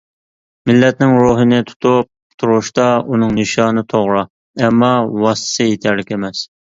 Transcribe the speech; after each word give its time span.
مىللەتنىڭ 0.69 1.11
روھىنى 1.23 1.59
تۇتۇپ 1.71 2.09
تۇرۇشتا، 2.43 2.87
ئۇنىڭ 3.09 3.37
نىشانى 3.41 3.85
توغرا، 3.95 4.25
ئەمما 4.63 4.91
ۋاسىتىسى 5.27 5.69
يېتەرلىك 5.69 6.15
ئەمەس. 6.17 6.43